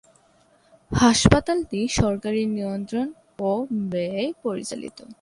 হাসপাতালটি 0.91 1.79
সরকারি 2.01 2.41
নিয়ন্ত্রণ 2.47 3.07
ও 3.39 3.51
ব্যয়ে 3.91 4.23
পরিচালিত। 4.43 4.97